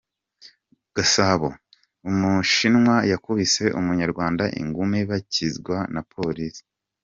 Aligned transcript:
Gasabo:Umushinwa 0.95 2.95
yakubise 3.11 3.63
umunyarwanda 3.79 4.43
ingumi 4.61 4.99
bakizwa 5.09 5.77
na 5.93 6.01
Polisi. 6.13 6.63